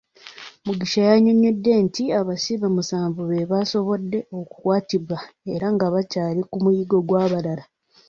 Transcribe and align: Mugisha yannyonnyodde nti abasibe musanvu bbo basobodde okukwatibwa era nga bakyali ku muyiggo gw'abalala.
Mugisha 0.65 0.99
yannyonnyodde 1.09 1.71
nti 1.85 2.03
abasibe 2.19 2.67
musanvu 2.75 3.21
bbo 3.25 3.43
basobodde 3.51 4.19
okukwatibwa 4.39 5.17
era 5.53 5.67
nga 5.75 5.85
bakyali 5.93 6.41
ku 6.49 6.55
muyiggo 6.63 6.97
gw'abalala. 7.07 7.63